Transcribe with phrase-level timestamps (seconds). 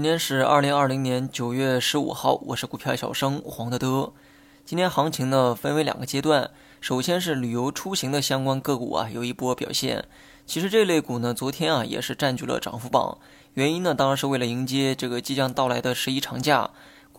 [0.00, 4.14] 今天是二零二零年九月十五号，我是股票小生黄德德。
[4.64, 10.06] 今天行情呢分为两个阶段，首先是旅游出行的相关个股啊有一波表现。
[10.46, 13.18] 其实这类股呢昨天啊也是占据了涨幅榜，
[13.52, 16.70] 原因呢当然是为了迎接这个即将到来的十一长假。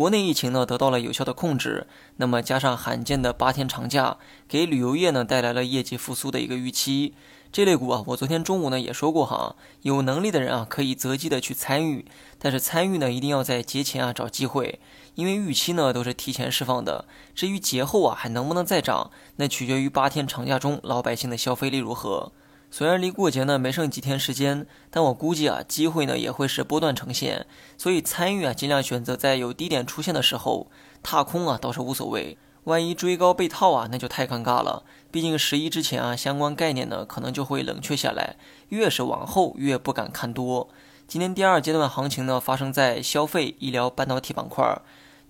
[0.00, 4.16] 国内疫情呢得到了有效的控制，那么加上罕见的八天长假，
[4.48, 7.12] 给旅游业呢带来了业绩复苏的一个预期。
[7.52, 12.06] 这类股啊，我昨天中午呢也说过哈，有能力的人啊可以择机的去参与，
[12.38, 14.80] 但是参与呢一定要在节前啊找机会，
[15.16, 17.04] 因为预期呢都是提前释放的。
[17.34, 22.32] 至于节后啊还能不能再涨，那取决于八天长假中老百姓的消费力如何。
[22.70, 30.68] 虽然离过节呢没剩几天时间，但我估计啊机会呢也会是波段呈现，所以参与啊尽量选择在有低点出现的时候，
[31.02, 32.38] 踏空啊倒是无所谓。
[32.64, 34.84] 万一追高被套啊，那就太尴尬了。
[35.10, 38.36] 毕竟十一之前啊，相关概念呢可能就会冷却下来，
[38.68, 40.68] 越是往后越不敢看多。
[41.08, 44.80] 今天第二阶段行情呢，发生在消费、医疗、半导体板块。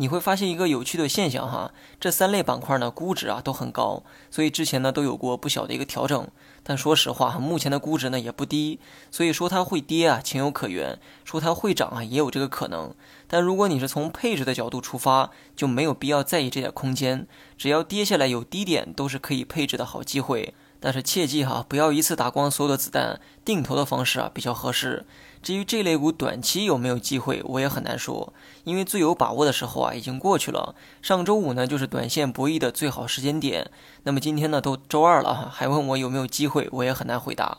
[0.00, 6.28] 你会发现一个有趣的现象哈，这三类板块呢估值啊都很高，所以之前呢都有过不小的一个调整。
[6.62, 8.78] 但说实话，目前的估值呢也不低，
[9.10, 12.94] 所以说它会跌啊情有可原，说它会涨啊也有这个可能。
[13.26, 17.26] 但如果你是从配置的角度出发，就没有必要在意这点空间，
[17.56, 20.54] 只要跌下来有低点，都是可以配置的好机会。
[20.80, 25.04] 但是切记哈，不要一次打光所有的子弹，定投的方式啊比较合适。
[25.40, 28.32] 至于这类股短期有没有机会，我也很难说，
[28.64, 30.74] 因为最有把握的时候啊已经过去了。
[31.00, 33.70] 上周五呢就是短线博弈的最好时间点，
[34.02, 37.58] 那么今天呢都周二了，还问我有没有机会，我也很难回答。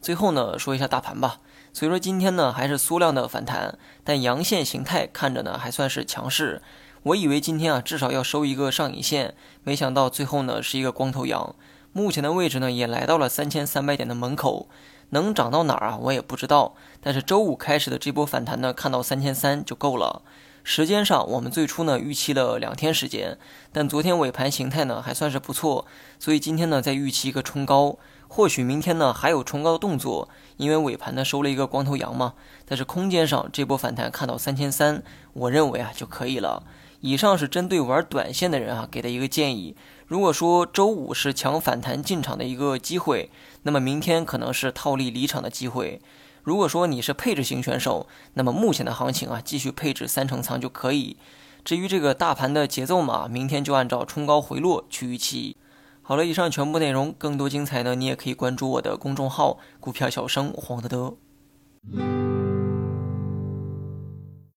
[0.00, 1.38] 最后呢说一下大盘吧，
[1.72, 6.62] 所以说今天呢还是缩量的反弹，但阳线形态看着呢还算是强势。
[7.04, 11.54] 我以为今天啊至少要收一个上影线，没想到最后呢是一个光头阳。
[11.98, 14.68] 目前的位置呢，也来到了三千三百点的门口，
[15.10, 15.98] 能涨到哪儿啊？
[16.00, 16.76] 我也不知道。
[17.00, 20.22] 但是周五开始的这波反弹呢，看到三千三就够了。
[20.62, 23.36] 时间上，我们最初呢预期了两天时间，
[23.72, 25.86] 但昨天尾盘形态呢还算是不错，
[26.20, 27.98] 所以今天呢在预期一个冲高，
[28.28, 32.34] 或许明天呢还有冲高的动作，因为尾盘呢收了一个光头阳嘛。
[32.64, 36.62] 但是空间上这波反弹看到三千三，我认为啊就可以了。
[37.00, 39.76] 以上是针对玩短线的人啊给的一个建议。
[40.06, 43.30] 如果说周五是抢反弹进场的一个机会，
[43.62, 46.00] 那么明天可能是套利离场的机会。
[46.42, 51.18] 如果说你是配置型选手，那么目前的行情啊继续配置三成仓就可以。
[51.64, 55.56] 至于这个大盘的节奏嘛，明天就按照冲高回落去预期。
[56.00, 61.16] 好了，以上全部内容，更多精彩呢，你也可以关注我的公众号“股票小生黄德德”。